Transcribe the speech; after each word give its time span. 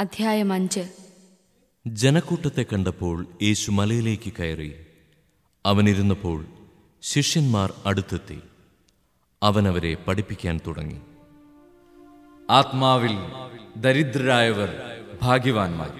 അധ്യായം 0.00 0.52
അഞ്ച്. 0.52 0.88
ജനക്കൂട്ടത്തെ 1.86 2.62
കണ്ടപ്പോൾ 2.62 3.26
യേശു 3.42 3.70
മലയിലേക്ക് 3.70 4.32
കയറി. 4.32 4.86
അവനിരുന്നപ്പോൾ 5.66 6.46
ശിഷ്യന്മാർ 7.02 7.72
അടുത്തെത്തി. 7.86 8.40
അവനവരെ 9.42 9.94
പഠിപ്പിക്കാൻ 9.94 10.60
തുടങ്ങി. 10.66 11.00
ആത്മാവിൽ 12.50 13.18
ദരിദ്രരായവർ 13.76 14.82
ഭാഗ്യവാന്മാർ. 15.22 15.92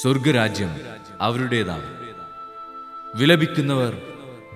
സ്വർഗരാജ്യം 0.00 0.80
അവരുടേതാണ്. 1.20 2.16
വിലപിക്കുന്നവർ 3.16 4.02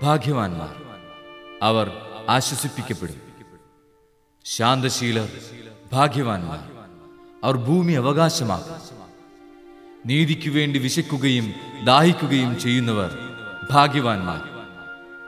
ഭാഗ്യവാന്മാർ. 0.02 0.82
അവർ 1.62 1.92
ആശ്വസിപ്പിക്കപ്പെടും. 2.28 3.20
ശാന്തശീലർ 4.44 5.28
ഭാഗ്യവാന്മാർ. 5.92 6.73
അവർ 7.44 7.56
ഭൂമി 7.56 7.92
അവകാശമാക്കും. 7.92 8.74
നീതിക്കു 10.06 10.50
വേണ്ടി 10.50 10.78
വിശക്കുകയും 10.78 11.54
ദാഹിക്കുകയും 11.84 12.58
ചെയ്യുന്നവർ 12.58 13.18
ഭാഗ്യവാന്മാർ. 13.70 14.40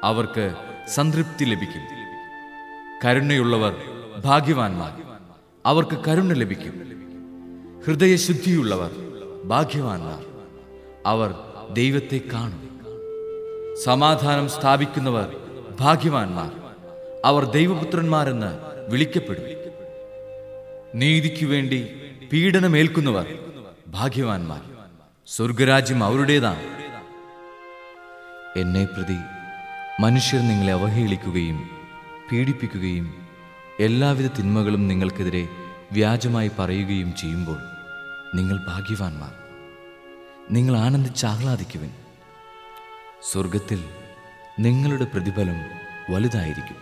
അവർക്ക് 0.04 0.54
സംതൃപ്തി 0.88 1.44
ലഭിക്കും. 1.44 1.82
കരുണയുള്ളവർ 3.04 3.76
ഭാഗ്യവാന്മാർ. 4.24 5.02
അവർക്ക് 5.66 6.04
കരുണ 6.08 6.32
ലഭിക്കും. 6.32 6.72
ഹൃദയശുദ്ധിയുള്ളവർ 7.86 8.90
ഭാഗ്യവാന്മാർ. 9.44 10.24
അവർ 11.06 11.34
ദൈവത്തെ 11.72 12.20
കാണും. 12.32 12.80
സമാധാനം 13.84 14.48
സ്ഥാപിക്കുന്നവർ 14.48 15.36
ഭാഗ്യവാന്മാർ. 15.80 16.52
അവർ 17.24 17.44
ദൈവപുത്രന്മാരെന്ന് 17.44 18.58
വിളിക്കപ്പെടും. 18.90 19.66
നീതിക്കു 20.94 21.46
വേണ്ടി 21.46 22.02
പീഡനമേൽക്കുന്നവർ 22.32 23.38
ഭാഗ്യവാന്മാർ. 23.88 24.60
സ്വർഗരാജ്യം 25.26 26.04
അവരുടേതാണ്. 26.04 26.62
എന്നെ 28.58 28.84
പ്രതി 28.84 29.16
മനുഷ്യർ 30.00 30.40
നിങ്ങളെ 30.40 30.72
അവഹേളിക്കുകയും 30.72 31.70
പീഡിപ്പിക്കുകയും 32.32 33.28
എല്ലാവിധ 33.80 34.26
തിന്മകളും 34.38 34.88
നിങ്ങൾക്കെതിരെ 34.88 35.48
വ്യാജമായി 35.92 36.50
പറയുകയും 36.58 37.14
ചെയ്യുമ്പോൾ 37.14 37.58
നിങ്ങൾ 38.34 38.66
ഭാഗ്യവാന്മാർ. 38.66 39.32
നിങ്ങൾ 40.50 40.76
ആനന്ദിച്ചാഹ്ലാദിക്കുവിൻ 40.76 41.90
സ്വർഗത്തിൽ 43.32 43.84
നിങ്ങളുടെ 44.60 45.04
പ്രതിഫലം 45.04 45.58
വലുതായിരിക്കും. 46.14 46.76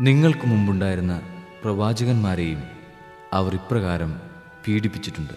നിങ്ങൾക്ക് 0.00 0.46
മുമ്പുണ്ടായിരുന്ന 0.46 1.20
പ്രവാചകന്മാരെയും 1.64 2.83
അവർ 3.34 3.54
ഇപ്രകാരം 3.54 4.20
പീഡിപ്പിച്ചിട്ടുണ്ട്. 4.68 5.34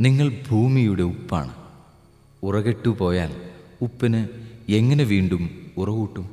നിങ്ങൾ 0.00 0.42
ഭൂമിയുടെ 0.50 1.02
ഉപ്പാണ്. 1.02 1.54
ഉറകെട്ടു 2.42 2.88
പോയാൽ 2.88 3.50
ഉപ്പിന് 3.82 4.28
എങ്ങനെ 4.68 5.04
വീണ്ടും 5.04 5.70
ഉറകൂട്ടും 5.76 6.30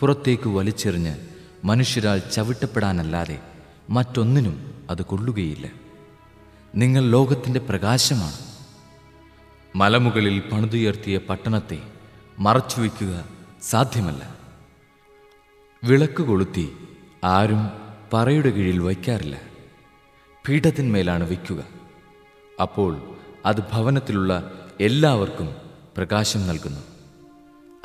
പുറത്തേക്ക് 0.00 0.48
വലിച്ചെറിഞ്ഞ് 0.48 1.16
മനുഷ്യരാൾ 1.64 2.18
ചവിട്ടപ്പെടാനല്ലാതെ 2.18 3.40
മറ്റൊന്നിനും 3.90 4.86
അത് 4.90 5.02
കൊള്ളുകയില്ല. 5.02 5.70
നിങ്ങൾ 6.74 7.10
ലോകത്തിന്റെ 7.10 7.60
പ്രകാശമാണ്. 7.60 8.38
മലമുകളിൽ 9.76 10.42
പണിതുയർത്തിയ 10.52 11.18
പട്ടണത്തെ 11.18 11.82
മറച്ചുവെക്കുക 12.38 13.24
സാധ്യമല്ല. 13.62 14.36
വിളക്ക് 15.84 16.22
കൊളുത്തി 16.22 16.76
ആരും 17.24 17.70
പറയുടെ 18.12 18.50
കീഴിൽ 18.50 18.78
വയ്ക്കാറില്ല. 18.78 19.40
പീഠത്തിന്മേലാണ് 20.48 21.28
വയ്ക്കുക. 21.28 21.64
അപ്പോൾ 22.62 23.16
അത് 23.46 23.60
ഭവനത്തിലുള്ള 23.60 24.52
എല്ലാവർക്കും 24.80 25.56
പ്രകാശം 25.96 26.48
നൽകുന്നു. 26.48 26.80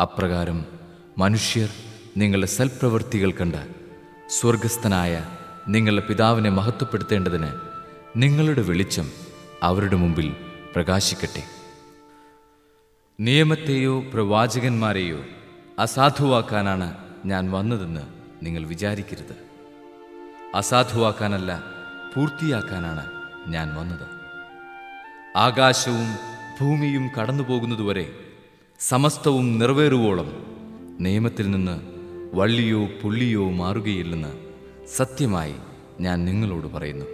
അപ്രകാരം 0.02 0.66
മനുഷ്യർ 1.18 1.70
നിങ്ങളുടെ 2.18 2.48
സൽപ്രവൃത്തികൾ 2.48 3.32
കണ്ട് 3.32 3.68
സ്വർഗസ്ഥനായ 4.30 5.26
നിങ്ങളുടെ 5.68 6.08
പിതാവിനെ 6.08 6.50
മഹത്വപ്പെടുത്തേണ്ടതിന് 6.50 7.48
നിങ്ങളുടെ 8.16 8.62
വെളിച്ചം 8.62 9.12
അവരുടെ 9.64 9.96
മുമ്പിൽ 9.96 10.36
പ്രകാശിക്കട്ടെ. 10.76 11.44
നിയമത്തെയോ 13.20 14.00
പ്രവാചകന്മാരെയോ 14.00 15.20
അസാധുവാക്കാനാണ് 15.80 16.98
ഞാൻ 17.26 17.52
വന്നതെന്ന് 17.52 18.19
നിങ്ങൾ 18.44 18.66
വിചാരിക്കരുത്. 18.66 19.36
അസാധുവാക്കാനല്ല 20.56 21.64
പൂർത്തിയാക്കാനാണ് 22.16 23.06
ഞാൻ 23.48 23.76
വന്നത്. 23.76 24.08
ആകാശവും 25.38 26.08
ഭൂമിയും 26.62 27.10
കടന്നുപോകുന്നതുവരെ 27.20 28.14
സമസ്തവും 28.80 29.60
നിറവേറുവോളം 29.60 30.30
നിയമത്തിൽ 31.00 31.52
നിന്ന് 31.52 31.82
വള്ളിയോ 32.34 32.86
പുള്ളിയോ 32.86 33.50
മാറുകയില്ലെന്ന് 33.50 34.40
സത്യമായി 34.96 35.56
ഞാൻ 36.00 36.26
നിങ്ങളോട് 36.26 36.68
പറയുന്നു. 36.68 37.06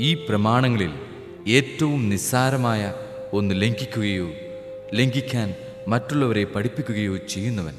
ഈ 0.00 0.14
പ്രമാണങ്ങളിൽ 0.14 0.92
ഏറ്റവും 1.48 2.08
നിസ്സാരമായ 2.08 2.94
ഒന്ന് 3.32 3.62
ലംഘിക്കുകയോ 3.62 4.30
ലംഘിക്കാൻ 4.94 5.54
മറ്റുള്ളവരെ 5.88 6.44
പഠിപ്പിക്കുകയോ 6.44 7.16
ചെയ്യുന്നവൻ 7.16 7.74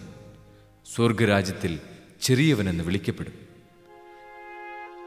സ്വർഗരാജ്യത്തിൽ 0.95 1.79
ചെറിയവനെന്ന് 2.22 2.83
വിളിക്കപ്പെടും. 2.83 3.33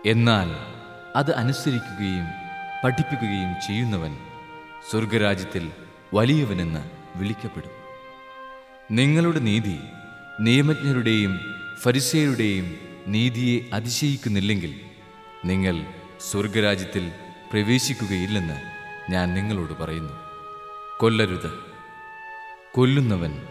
എന്നാൽ 0.07 0.49
അത് 1.17 1.35
അനുസരിക്കുകയും 1.35 2.27
പഠിപ്പിക്കുകയും 2.85 3.55
ചെയ്യുന്നവൻ 3.67 4.19
സ്വർഗരാജ്യത്തിൽ 4.91 5.71
വലിയവനെന്ന് 6.15 6.91
വിളിക്കപ്പെടും. 7.17 7.71
നിങ്ങളുടെ 8.91 9.39
നീതി 9.39 9.79
നിയമജ്ഞരുടെയും 10.41 11.41
ഫരിസേരുടെയും 11.83 12.79
നീതിയെ 13.07 13.61
അതിശയിക്കുന്നില്ലെങ്കിൽ 13.73 14.81
നിങ്ങൾ 15.45 15.85
സ്വർഗരാജ്യത്തിൽ 16.21 17.13
പ്രവേശിക്കുകയില്ലെന്ന് 17.53 18.61
ഞാൻ 19.13 19.35
നിങ്ങളോട് 19.35 19.73
പറയുന്നു. 19.73 20.13
കൊല്ലരുത്. 20.99 21.65
കൊല്ലുന്നവൻ 22.73 23.43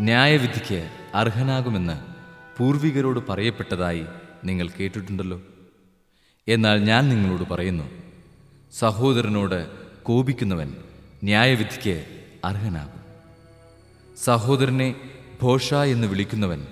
ന്യായവിധിക്ക് 0.00 0.90
അർഹനാകുമെന്ന് 1.14 2.17
പൂർവികരോട് 2.58 3.20
പറയപ്പെട്ടതായി 3.28 4.04
നിങ്ങൾ 4.44 4.68
കേട്ടിട്ടുണ്ടല്ലോ. 4.68 5.42
എന്നാൽ 6.48 6.84
ഞാൻ 6.84 7.08
നിങ്ങളോട് 7.08 7.42
പറയുന്നു 7.42 7.84
സഹോദരനോട് 8.72 9.68
കോപിക്കുന്നവൻ 10.02 10.76
ന്യായവിധിക്ക് 11.24 12.24
അർഹനാകും. 12.44 13.00
സഹോദരനെ 14.24 14.94
ഭോഷ 15.42 15.74
എന്ന് 15.74 16.06
വിളിക്കുന്നവൻ 16.06 16.66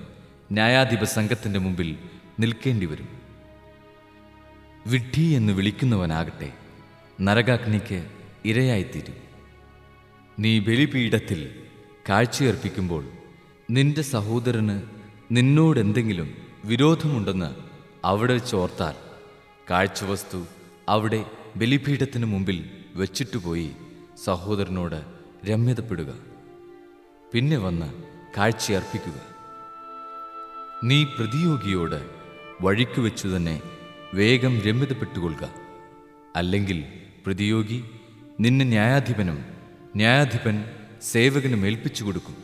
ന്യായാധിപ 0.53 1.05
സംഘത്തിന്റെ 1.05 1.59
മുമ്പിൽ 1.59 1.97
നിൽക്കേണ്ടി 2.41 2.87
വരും 2.87 3.09
വിഡ്ഢി 4.87 5.23
എന്ന് 5.23 5.53
വിളിക്കുന്നവനാകട്ടെ 5.53 6.53
നരകാഗ്നിക്ക് 7.21 8.07
ഇരയായിത്തീരും. 8.45 9.15
നീ 10.39 10.59
ബലിപീഠത്തിൽ 10.59 11.63
കാഴ്ചയർപ്പിക്കുമ്പോൾ 12.09 13.05
നിന്റെ 13.71 14.03
സഹോദരന് 14.03 14.96
നിന്നോടെന്തെങ്കിലും 15.33 16.35
വിരോധമുണ്ടെന്ന് 16.65 17.55
അവിടെ 18.05 18.33
വെച്ചോർത്താൽ 18.33 18.95
കാഴ്ചവസ്തു 19.71 20.47
അവിടെ 20.89 21.25
ബലിപീഠത്തിന് 21.57 22.27
മുമ്പിൽ 22.27 22.71
വെച്ചിട്ടുപോയി 22.95 23.71
സഹോദരനോട് 24.25 25.03
രമ്യതപ്പെടുക. 25.47 26.15
പിന്നെ 27.33 27.57
വന്ന് 27.57 27.93
കാഴ്ചയർപ്പിക്കുക. 28.37 29.21
നീ 30.85 31.05
പ്രതിയോഗിയോട് 31.05 32.11
വഴിക്ക് 32.61 33.01
വെച്ചു 33.01 33.29
തന്നെ 33.29 33.63
വേഗം 34.15 34.61
രമ്യതപ്പെട്ടുകൊള്ളുക. 34.61 35.49
അല്ലെങ്കിൽ 36.37 36.85
പ്രതിയോഗി 37.27 37.85
നിന്നെ 38.41 38.65
ന്യായാധിപനും 38.65 39.45
ന്യായാധിപൻ 39.97 40.65
സേവകനും 41.03 41.67
ഏൽപ്പിച്ചു 41.67 42.05
കൊടുക്കും. 42.05 42.37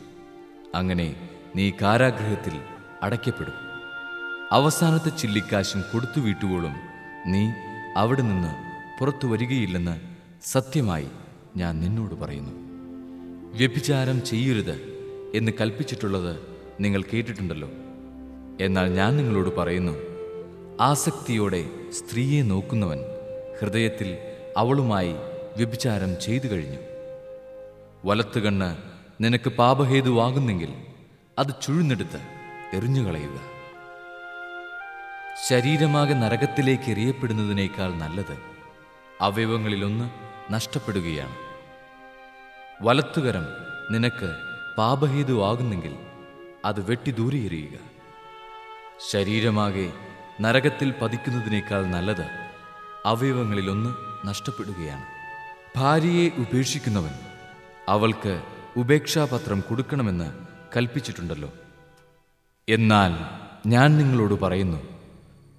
അങ്ങനെ 0.75 1.29
നീ 1.55 1.71
കാരാഗ്രഹത്തിൽ 1.81 2.72
അടയ്ക്കപ്പെടും. 3.03 3.53
അവസാനത്തെ 4.51 5.09
ചില്ലിക്കാശും 5.09 5.81
കൊടുത്തു 5.81 6.19
വീട്ടുവോളും 6.19 6.73
നീ 7.25 7.51
അവിടെ 7.97 8.21
നിന്ന് 8.21 8.51
പുറത്തു 8.99 9.27
വരികയില്ലെന്ന് 9.27 9.99
സത്യമായി 10.43 11.07
ഞാൻ 11.57 11.79
നിന്നോട് 11.79 12.13
പറയുന്നു. 12.15 12.51
വ്യഭിചാരം 13.57 14.25
ചെയ്യരുത് 14.25 14.75
എന്ന് 15.35 15.51
കൽപ്പിച്ചിട്ടുള്ളത് 15.61 16.39
നിങ്ങൾ 16.79 17.01
കേട്ടിട്ടുണ്ടല്ലോ. 17.01 17.69
എന്നാൽ 18.61 18.93
ഞാൻ 18.93 19.17
നിങ്ങളോട് 19.17 19.55
പറയുന്നു 19.55 19.91
ആസക്തിയോടെ 20.81 21.69
സ്ത്രീയെ 21.89 22.43
നോക്കുന്നവൻ 22.43 22.99
ഹൃദയത്തിൽ 23.61 24.17
അവളുമായി 24.57 25.13
വ്യഭിചാരം 25.57 26.19
ചെയ്തു 26.19 26.47
കഴിഞ്ഞു. 26.47 26.79
വലത്തുകണ്ണ് 28.05 28.77
നിനക്ക് 29.23 29.49
പാപഹേതുവാകുന്നെങ്കിൽ 29.49 30.73
അത് 31.39 31.47
ചുഴുന്നെടുത്ത് 31.61 32.42
എറിഞ്ഞുകളയുക. 32.73 33.39
ശരീരമാകെ 35.47 36.13
നരകത്തിലേക്ക് 36.13 36.91
എറിയപ്പെടുന്നതിനേക്കാൾ 36.91 37.93
നല്ലത് 37.93 38.37
അവയവങ്ങളിലൊന്ന് 39.21 40.09
നഷ്ടപ്പെടുകയാണ്. 40.53 41.35
വലത്തുകരം 42.81 43.45
നിനക്ക് 43.91 44.35
പാപഹേതുവാകുന്നെങ്കിൽ 44.77 45.95
അത് 46.65 46.89
വെട്ടി 46.89 47.11
ദൂരെ 47.11 47.37
എറിയുക 47.37 47.79
ശരീരമാകെ 49.11 49.93
നരകത്തിൽ 50.41 50.93
പതിക്കുന്നതിനേക്കാൾ 51.01 51.85
നല്ലത് 51.85 52.25
അവയവങ്ങളിലൊന്ന് 53.05 53.89
നഷ്ടപ്പെടുകയാണ്. 54.27 55.05
ഭാര്യയെ 55.75 56.29
ഉപേക്ഷിക്കുന്നവൻ 56.37 57.11
അവൾക്ക് 57.89 58.43
ഉപേക്ഷാപത്രം 58.77 59.61
കൊടുക്കണമെന്ന് 59.61 60.33
കൽപ്പിച്ചിട്ടുണ്ടല്ലോ. 60.77 61.51
എന്നാൽ 62.69 63.11
ഞാൻ 63.67 63.97
നിങ്ങളോട് 63.97 64.33
പറയുന്നു 64.33 64.77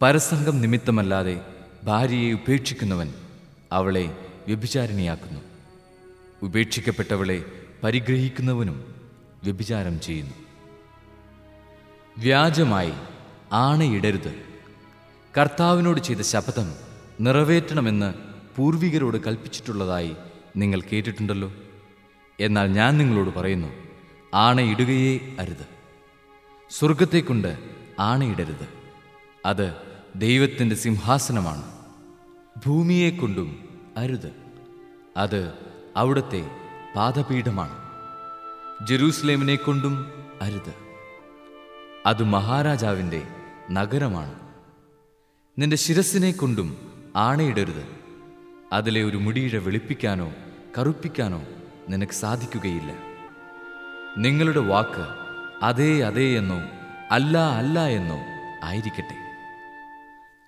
പരസംഗം 0.03 0.61
നിമിത്തമല്ലാതെ 0.61 1.41
ഭാര്യയെ 1.85 2.33
ഉപേക്ഷിക്കുന്നവൻ 2.33 3.15
അവളെ 3.73 4.17
വ്യഭിചാരിണിയാക്കുന്നു. 4.47 5.41
ഉപേക്ഷിക്കപ്പെട്ടവളെ 6.43 7.45
പരിഗ്രഹിക്കുന്നവനും 7.85 8.95
വ്യഭിചാരം 9.45 10.01
ചെയ്യുന്നു. 10.01 10.35
വ്യാജമായി 12.19 12.93
ആണയിടരുത്. 13.53 14.43
കർത്താവിനോട് 15.39 16.01
ചെയ്ത 16.01 16.21
ശപഥം 16.21 16.75
നിറവേറ്റണമെന്ന് 17.21 18.15
പൂർവികരോട് 18.57 19.17
കൽപ്പിച്ചിട്ടുള്ളതായി 19.17 20.17
നിങ്ങൾ 20.57 20.81
കേട്ടിട്ടുണ്ടല്ലോ. 20.81 21.53
എന്നാൽ 22.41 22.67
ഞാൻ 22.67 22.99
നിങ്ങളോട് 22.99 23.35
പറയുന്നു 23.35 23.69
ആണയിടുകയേ 24.35 25.37
അരുത്. 25.39 25.74
സ്വർഗത്തെക്കൊണ്ട് 26.71 27.59
ആണയിടരുത്. 27.99 28.69
അത് 29.47 29.75
ദൈവത്തിന്റെ 30.17 30.77
സിംഹാസനമാണ്. 30.77 31.63
ഭൂമിയെക്കൊണ്ടും 32.67 33.69
അരുത്. 33.97 34.33
അത് 35.17 35.53
അവിടുത്തെ 35.97 36.51
പാദപീഠമാണ്. 36.97 37.77
ജെറൂസലേമിനെ 38.87 39.55
കൊണ്ടും 39.55 40.13
അരുത്. 40.43 40.75
അത് 42.07 42.23
മഹാരാജാവിന്റെ 42.23 43.23
നഗരമാണ്. 43.71 44.35
നിന്റെ 45.59 45.77
ശിരസിനെ 45.77 46.33
കൊണ്ടും 46.33 46.77
ആണയിടരുത്. 47.17 47.89
അതിലെ 48.73 49.05
ഒരു 49.05 49.17
മുടിയിഴ 49.17 49.59
വെളുപ്പിക്കാനോ 49.59 50.33
കറുപ്പിക്കാനോ 50.79 51.45
നിനക്ക് 51.89 52.13
സാധിക്കുകയില്ല. 52.13 52.95
നിങ്ങളുടെ 54.19 54.59
വാക്ക് 54.59 55.24
അതേ 55.65 56.01
അതേ 56.01 56.39
എന്നോ 56.39 56.61
അല്ല 57.11 57.39
അല്ല 57.39 57.87
എന്നോ 57.87 58.19
ആയിരിക്കട്ടെ. 58.63 59.17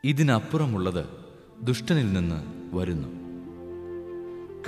ഇതിനപ്പുറമുള്ളത് 0.05 1.07
ദുഷ്ടനിൽ 1.61 2.13
നിന്ന് 2.13 2.45
വരുന്നു. 2.77 3.09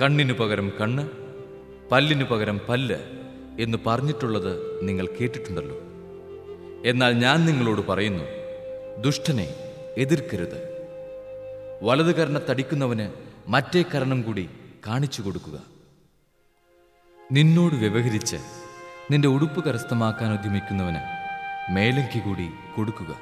കണ്ണിനു 0.01 0.33
പകരം 0.33 0.71
കണ്ണ് 0.81 1.09
പല്ലിനു 1.91 2.23
പകരം 2.23 2.61
പല്ല് 2.69 2.95
എന്ന് 3.59 3.77
പറഞ്ഞിട്ടുള്ളത് 3.87 4.87
നിങ്ങൾ 4.87 5.07
കേട്ടിട്ടുണ്ടല്ലോ. 5.21 5.77
എന്നാൽ 6.85 7.11
ഞാൻ 7.11 7.45
നിങ്ങളോട് 7.45 7.87
പറയുന്നു 7.87 8.23
ദുഷ്ടനെ 9.01 9.55
എതിർക്കരുത്. 9.97 10.87
വലതു 11.83 12.11
കരണത്തടിക്കുന്നവന് 12.11 13.09
മറ്റേ 13.47 13.83
കരണം 13.83 14.21
കൂടി 14.21 14.49
കാണിച്ചു 14.87 15.21
കൊടുക്കുക. 15.21 15.63
നിന്നോട് 17.31 17.75
വ്യവഹരിച്ച് 17.75 18.37
നിന്റെ 19.11 19.27
ഉടുപ്പ് 19.27 19.63
കരസ്ഥമാക്കാൻ 19.63 20.33
ഉദ്യമിക്കുന്നവന് 20.33 20.99
മേലങ്കി 21.71 22.19
കൂടി 22.19 22.49
കൊടുക്കുക. 22.75 23.15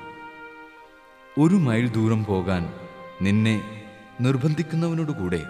ഒരു 1.40 1.56
മൈൽ 1.56 1.90
ദൂരം 1.90 2.26
പോകാൻ 2.26 2.74
നിന്നെ 3.22 3.86
നിർബന്ധിക്കുന്നവനോട് 4.22 5.12
കൂടെ 5.12 5.44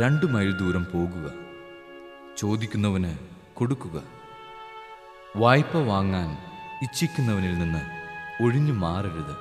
രണ്ട് 0.00 0.26
മൈൽ 0.26 0.56
ദൂരം 0.56 0.86
പോകുക. 0.94 1.32
ചോദിക്കുന്നവന് 2.38 3.18
കൊടുക്കുക. 3.54 4.02
വായ്പ 5.36 5.76
വാങ്ങാൻ 5.76 6.38
ഇച്ഛിക്കുന്നവനിൽ 6.82 7.58
നിന്ന് 7.58 7.82
ഒഴിഞ്ഞു 8.44 8.72
മാറരുത്. 8.72 9.36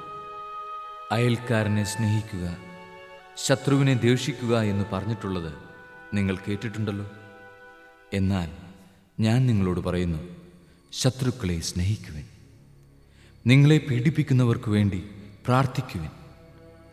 അയൽക്കാരനെ 1.12 1.84
സ്നേഹിക്കുക 1.84 2.58
ശത്രുവിനെ 3.38 3.94
ദേഷിക്കുക 3.94 4.60
എന്ന് 4.60 4.86
പറഞ്ഞിട്ടുള്ളത് 4.94 5.54
നിങ്ങൾ 6.14 6.38
കേട്ടിട്ടുണ്ടല്ലോ. 6.48 7.06
എന്നാൽ 8.14 8.67
ഞാൻ 9.20 9.48
നിങ്ങളോട് 9.48 9.80
പറയുന്നു 9.80 10.18
ശത്രുക്കളെ 10.94 11.60
സ്നേഹിക്കുവിൻ. 11.60 12.24
നിങ്ങളെ 13.48 13.78
പീഡിപ്പിക്കുന്നവർക്ക് 13.78 14.70
വേണ്ടി 14.70 15.04
പ്രാർത്ഥിക്കുവിൻ. 15.48 16.10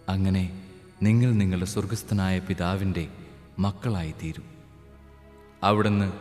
അങ്ങനെ 0.09 0.63
നിങ്ങൾ 1.03 1.33
നിങ്ങളുടെ 1.33 1.67
സ്വർഗസ്ഥനായ 1.67 2.39
പിതാവിന്റെ 2.39 3.09
മക്കളായിത്തീരും. 3.59 4.45
അവിടുന്ന് 5.63 6.13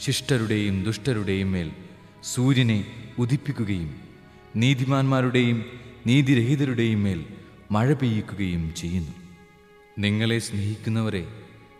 ശിഷ്ടരുടെയും 0.00 0.84
ദുഷ്ടരുടെയും 0.84 1.52
മേൽ 1.52 1.72
സൂര്യനെ 2.24 2.84
ഉദിപ്പിക്കുകയും 3.18 4.00
നീതിമാന്മാരുടെയും 4.56 5.66
നീതിരഹിതരുടെയും 6.06 7.02
മേൽ 7.02 7.26
മഴ 7.70 7.92
പെയ്യിക്കുകയും 7.92 8.74
ചെയ്യുന്നു. 8.74 9.12
നിങ്ങളെ 9.98 10.38
സ്നേഹിക്കുന്നവരെ 10.38 11.26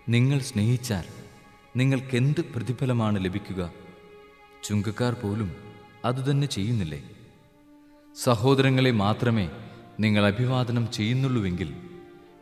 നിങ്ങൾ 0.09 0.39
സ്നേഹിച്ചാൽ 0.39 1.22
നിങ്ങൾക്കെന്ത് 1.77 2.41
പ്രതിഫലമാണ് 2.41 3.25
ലഭിക്കുക? 3.25 3.73
ചുങ്കക്കാർ 4.65 5.13
പോലും 5.13 5.53
അതുതന്നെ 6.05 6.47
ചെയ്യുന്നില്ലേ? 6.47 7.11
സഹോദരങ്ങളെ 8.23 8.91
മാത്രമേ 8.91 9.51
നിങ്ങൾ 10.01 10.27
അഭിവാദനം 10.27 10.91
ചെയ്യുന്നുള്ളൂവെങ്കിൽ 10.91 11.75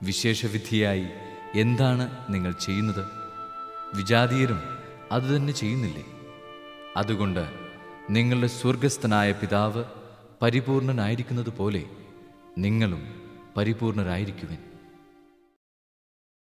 വിശേഷവിധിയായി 0.02 1.06
എന്താണ് 1.54 2.26
നിങ്ങൾ 2.30 2.52
ചെയ്യുന്നത്? 2.52 3.04
വിജാതീയരും 3.96 4.60
അതുതന്നെ 5.12 5.52
ചെയ്യുന്നില്ലേ? 5.52 6.04
അതുകൊണ്ട് 6.96 7.50
നിങ്ങളുടെ 8.10 8.46
സ്വർഗസ്ഥനായ 8.46 9.32
പിതാവ് 9.32 9.84
പരിപൂർണനായിരിക്കുന്നത് 10.42 11.52
പോലെ 11.56 11.84
നിങ്ങളും 12.58 13.22
പരിപൂർണരായിരിക്കുവിൻ. 13.56 14.69